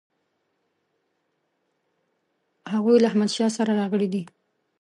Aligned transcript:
هغوی 2.71 2.97
له 3.01 3.07
احمدشاه 3.11 3.51
سره 3.57 3.71
راغلي 3.79 4.07
دي. 4.13 4.23